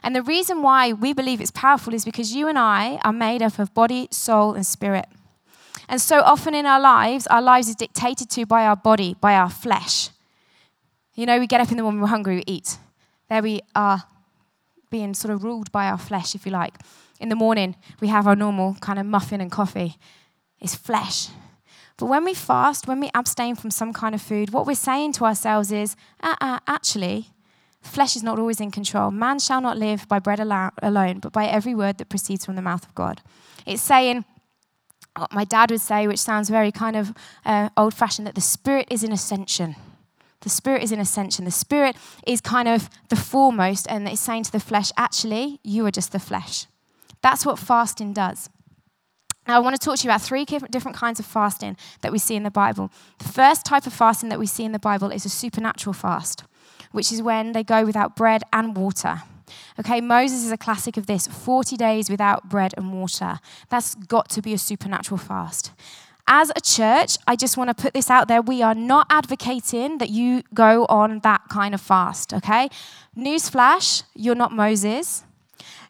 [0.01, 3.43] And the reason why we believe it's powerful is because you and I are made
[3.43, 5.05] up of body, soul, and spirit.
[5.87, 9.35] And so often in our lives, our lives is dictated to by our body, by
[9.35, 10.09] our flesh.
[11.13, 12.77] You know, we get up in the morning, we're hungry, we eat.
[13.29, 14.03] There we are
[14.89, 16.75] being sort of ruled by our flesh, if you like.
[17.19, 19.97] In the morning, we have our normal kind of muffin and coffee.
[20.59, 21.29] It's flesh.
[21.97, 25.13] But when we fast, when we abstain from some kind of food, what we're saying
[25.13, 27.29] to ourselves is, uh-uh, actually,
[27.81, 29.09] flesh is not always in control.
[29.09, 32.61] Man shall not live by bread alone, but by every word that proceeds from the
[32.61, 33.21] mouth of God.
[33.65, 34.25] It's saying,
[35.15, 37.13] what my dad would say, which sounds very kind of
[37.45, 39.75] uh, old fashioned, that the spirit is in ascension.
[40.41, 41.45] The spirit is in ascension.
[41.45, 41.95] The spirit
[42.25, 46.11] is kind of the foremost, and it's saying to the flesh, actually, you are just
[46.11, 46.67] the flesh.
[47.21, 48.49] That's what fasting does.
[49.47, 52.19] Now, I want to talk to you about three different kinds of fasting that we
[52.19, 52.91] see in the Bible.
[53.19, 56.43] The first type of fasting that we see in the Bible is a supernatural fast,
[56.91, 59.21] which is when they go without bread and water.
[59.79, 63.39] Okay, Moses is a classic of this 40 days without bread and water.
[63.69, 65.71] That's got to be a supernatural fast.
[66.29, 68.41] As a church, I just want to put this out there.
[68.41, 72.69] We are not advocating that you go on that kind of fast, okay?
[73.17, 75.23] Newsflash, you're not Moses.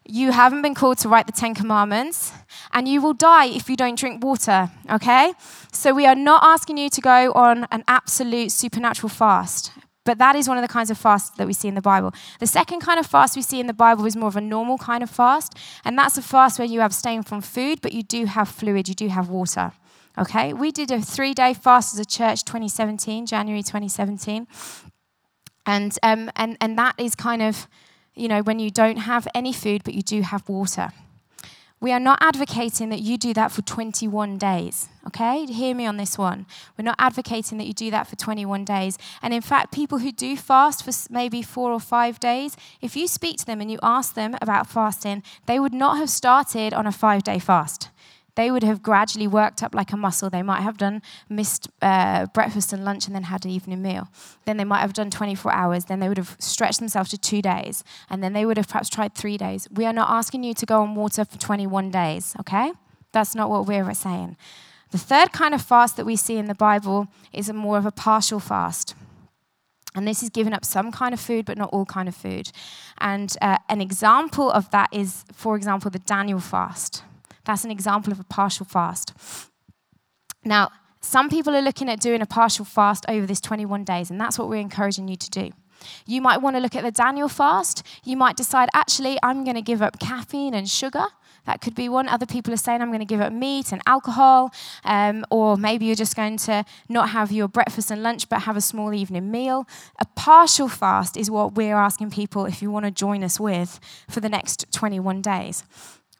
[0.06, 2.32] You haven't been called to write the Ten Commandments,
[2.72, 5.32] and you will die if you don't drink water, okay?
[5.72, 9.72] So we are not asking you to go on an absolute supernatural fast.
[10.04, 12.14] But that is one of the kinds of fasts that we see in the Bible.
[12.38, 14.78] The second kind of fast we see in the Bible is more of a normal
[14.78, 18.24] kind of fast, and that's a fast where you abstain from food, but you do
[18.26, 19.72] have fluid, you do have water.
[20.18, 24.48] Okay, we did a three day fast as a church 2017, January 2017.
[25.64, 27.68] And, um, and, and that is kind of,
[28.16, 30.90] you know, when you don't have any food, but you do have water.
[31.80, 35.46] We are not advocating that you do that for 21 days, okay?
[35.46, 36.46] Hear me on this one.
[36.76, 38.98] We're not advocating that you do that for 21 days.
[39.22, 43.06] And in fact, people who do fast for maybe four or five days, if you
[43.06, 46.88] speak to them and you ask them about fasting, they would not have started on
[46.88, 47.90] a five day fast
[48.38, 50.30] they would have gradually worked up like a muscle.
[50.30, 54.06] They might have done missed uh, breakfast and lunch and then had an evening meal.
[54.44, 55.86] Then they might have done 24 hours.
[55.86, 57.82] Then they would have stretched themselves to two days.
[58.08, 59.66] And then they would have perhaps tried three days.
[59.72, 62.70] We are not asking you to go on water for 21 days, okay?
[63.10, 64.36] That's not what we're saying.
[64.92, 67.86] The third kind of fast that we see in the Bible is a more of
[67.86, 68.94] a partial fast.
[69.96, 72.52] And this is giving up some kind of food, but not all kind of food.
[72.98, 77.02] And uh, an example of that is, for example, the Daniel fast.
[77.48, 79.14] That's an example of a partial fast.
[80.44, 80.70] Now,
[81.00, 84.38] some people are looking at doing a partial fast over this 21 days, and that's
[84.38, 85.50] what we're encouraging you to do.
[86.04, 87.82] You might want to look at the Daniel fast.
[88.04, 91.06] You might decide, actually, I'm going to give up caffeine and sugar.
[91.46, 92.06] That could be one.
[92.06, 94.52] Other people are saying, I'm going to give up meat and alcohol.
[94.84, 98.58] Um, or maybe you're just going to not have your breakfast and lunch, but have
[98.58, 99.66] a small evening meal.
[99.98, 103.80] A partial fast is what we're asking people if you want to join us with
[104.10, 105.64] for the next 21 days.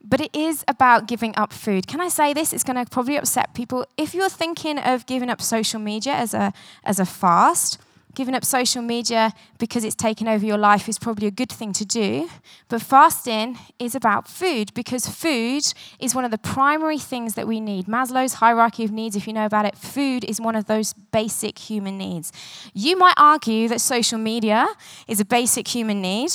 [0.03, 1.87] But it is about giving up food.
[1.87, 2.53] Can I say this?
[2.53, 3.85] It's going to probably upset people.
[3.97, 6.53] If you're thinking of giving up social media as a,
[6.85, 7.79] as a fast,
[8.19, 11.73] giving up social media because it's taken over your life is probably a good thing
[11.73, 12.29] to do.
[12.69, 15.63] But fasting is about food because food
[16.01, 17.87] is one of the primary things that we need.
[17.87, 21.59] Maslow's hierarchy of needs, if you know about it, food is one of those basic
[21.59, 22.33] human needs.
[22.75, 24.67] You might argue that social media
[25.07, 26.33] is a basic human need.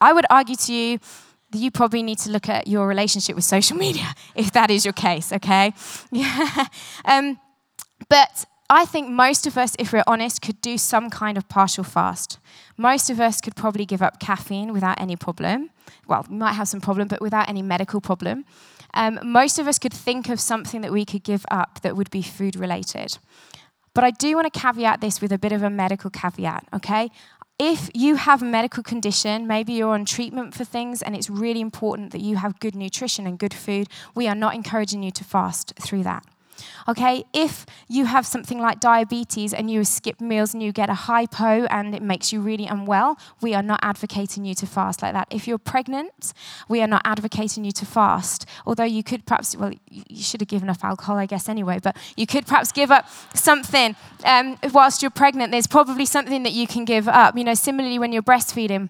[0.00, 0.98] I would argue to you
[1.54, 4.94] you probably need to look at your relationship with social media if that is your
[4.94, 5.72] case, okay?
[6.10, 6.66] Yeah.
[7.04, 7.38] Um,
[8.08, 11.84] but I think most of us, if we're honest, could do some kind of partial
[11.84, 12.38] fast.
[12.76, 15.70] Most of us could probably give up caffeine without any problem.
[16.06, 18.44] Well, we might have some problem, but without any medical problem.
[18.94, 22.10] Um, most of us could think of something that we could give up that would
[22.10, 23.18] be food related.
[23.94, 27.10] But I do want to caveat this with a bit of a medical caveat, okay?
[27.58, 31.60] If you have a medical condition, maybe you're on treatment for things, and it's really
[31.60, 35.24] important that you have good nutrition and good food, we are not encouraging you to
[35.24, 36.24] fast through that.
[36.88, 40.94] Okay, if you have something like diabetes and you skip meals and you get a
[40.94, 45.12] hypo and it makes you really unwell, we are not advocating you to fast like
[45.12, 45.28] that.
[45.30, 46.32] If you're pregnant,
[46.68, 48.46] we are not advocating you to fast.
[48.66, 51.96] Although you could perhaps, well, you should have given up alcohol, I guess, anyway, but
[52.16, 55.52] you could perhaps give up something um, whilst you're pregnant.
[55.52, 57.36] There's probably something that you can give up.
[57.36, 58.88] You know, similarly, when you're breastfeeding,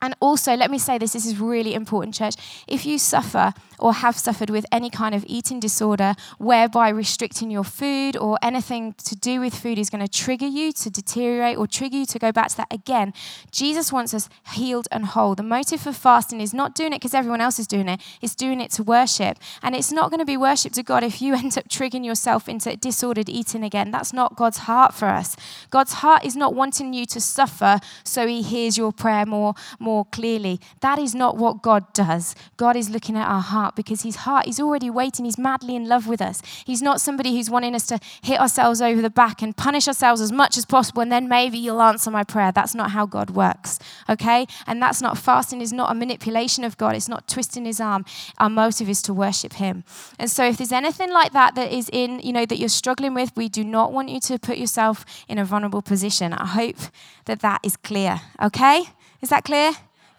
[0.00, 2.34] and also, let me say this this is really important, church.
[2.68, 7.64] If you suffer or have suffered with any kind of eating disorder whereby restricting your
[7.64, 11.66] food or anything to do with food is going to trigger you to deteriorate or
[11.66, 13.12] trigger you to go back to that again,
[13.50, 15.34] Jesus wants us healed and whole.
[15.34, 18.34] The motive for fasting is not doing it because everyone else is doing it, it's
[18.34, 19.38] doing it to worship.
[19.62, 22.48] And it's not going to be worship to God if you end up triggering yourself
[22.48, 23.90] into disordered eating again.
[23.90, 25.36] That's not God's heart for us.
[25.70, 29.87] God's heart is not wanting you to suffer so he hears your prayer more, more
[29.88, 30.60] more clearly.
[30.80, 32.34] That is not what God does.
[32.58, 35.24] God is looking at our heart because his heart is already waiting.
[35.24, 36.42] He's madly in love with us.
[36.66, 40.20] He's not somebody who's wanting us to hit ourselves over the back and punish ourselves
[40.20, 42.52] as much as possible and then maybe you'll answer my prayer.
[42.52, 43.78] That's not how God works.
[44.14, 44.46] Okay?
[44.66, 46.94] And that's not fasting is not a manipulation of God.
[46.94, 48.04] It's not twisting his arm.
[48.36, 49.84] Our motive is to worship him.
[50.18, 53.14] And so if there's anything like that that is in, you know, that you're struggling
[53.14, 56.34] with, we do not want you to put yourself in a vulnerable position.
[56.34, 56.80] I hope
[57.24, 58.20] that that is clear.
[58.48, 58.84] Okay?
[59.20, 59.72] Is that clear?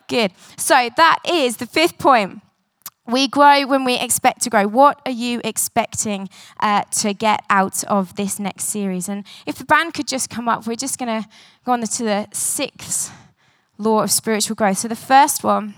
[0.08, 0.32] Good.
[0.58, 2.42] So that is the fifth point.
[3.08, 4.68] We grow when we expect to grow.
[4.68, 6.30] What are you expecting
[6.60, 9.10] uh, to get out of this next series?
[9.10, 11.28] And if the band could just come up, we're just going to
[11.66, 13.12] go on to the sixth
[13.80, 14.80] law of spiritual growth.
[14.80, 15.74] So the first one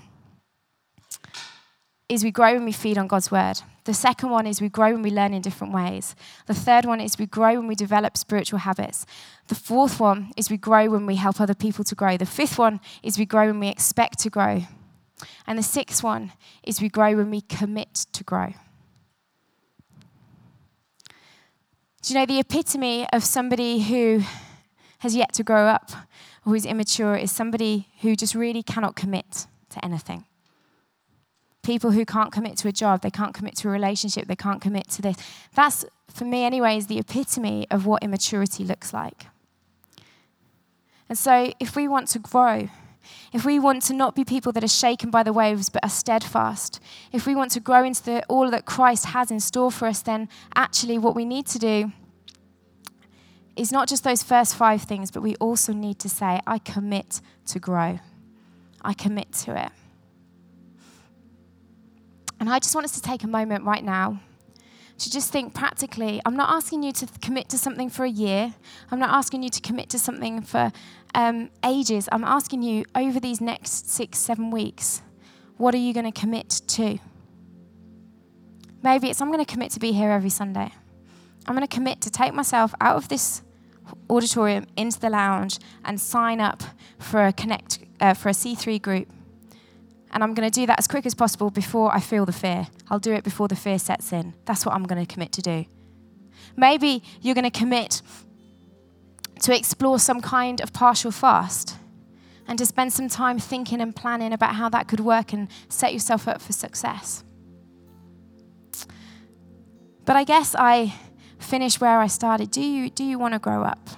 [2.12, 3.62] is we grow when we feed on God's word.
[3.86, 6.14] The second one is we grow when we learn in different ways.
[6.45, 9.05] The third one is we grow when we develop spiritual habits.
[9.47, 12.18] The fourth one is we grow when we help other people to grow.
[12.18, 14.64] The fifth one is we grow when we expect to grow.
[15.47, 16.34] And the sixth one
[16.64, 18.55] is we grow when we commit to grow.
[22.01, 24.22] Do you know the epitome of somebody who
[24.99, 25.91] has yet to grow up
[26.45, 30.26] or who's immature is somebody who just really cannot commit to anything?
[31.64, 34.62] People who can't commit to a job, they can't commit to a relationship, they can't
[34.62, 35.16] commit to this.
[35.53, 39.28] That's, for me, anyways, the epitome of what immaturity looks like.
[41.07, 42.70] And so, if we want to grow,
[43.34, 45.89] if we want to not be people that are shaken by the waves but are
[45.89, 46.80] steadfast,
[47.12, 50.01] if we want to grow into the, all that Christ has in store for us,
[50.01, 51.91] then actually what we need to do
[53.55, 57.22] is not just those first five things, but we also need to say, I commit
[57.47, 57.99] to grow.
[58.82, 59.72] I commit to it.
[62.42, 64.20] And I just want us to take a moment right now
[64.98, 66.20] to just think practically.
[66.26, 68.56] I'm not asking you to commit to something for a year,
[68.89, 70.72] I'm not asking you to commit to something for
[71.14, 72.10] um, ages.
[72.12, 75.04] I'm asking you over these next six, seven weeks,
[75.58, 76.98] what are you going to commit to?
[78.82, 80.72] Maybe it's I'm going to commit to be here every Sunday.
[81.46, 83.44] I'm going to commit to take myself out of this
[84.10, 86.64] auditorium into the lounge and sign up
[86.98, 89.08] for a connect uh, for a C3 group
[90.12, 92.68] and I'm going to do that as quick as possible before I feel the fear.
[92.89, 94.34] I'll do it before the fear sets in.
[94.45, 95.66] That's what I'm going to commit to do.
[96.57, 98.01] Maybe you're going to commit
[99.41, 101.78] to explore some kind of partial fast
[102.47, 105.93] and to spend some time thinking and planning about how that could work and set
[105.93, 107.24] yourself up for success.
[110.05, 110.93] But I guess I
[111.39, 112.51] finish where I started.
[112.51, 113.89] Do you, do you want to grow up?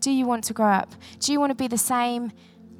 [0.00, 0.94] Do you want to grow up?
[1.18, 2.32] Do you want to be the same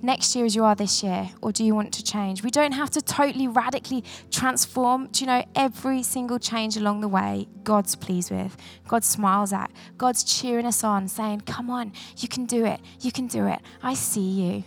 [0.03, 2.43] next year as you are this year, or do you want to change?
[2.43, 5.09] We don't have to totally radically transform.
[5.09, 8.57] Do you know every single change along the way, God's pleased with,
[8.89, 13.13] God smiles at, God's cheering us on, saying, Come on, you can do it, you
[13.13, 13.61] can do it.
[13.83, 14.65] I see you,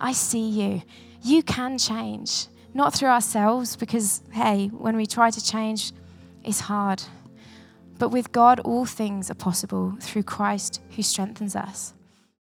[0.00, 0.82] I see you.
[1.22, 5.92] You can change, not through ourselves, because hey, when we try to change,
[6.42, 7.02] it's hard.
[7.98, 11.94] But with God, all things are possible through Christ who strengthens us.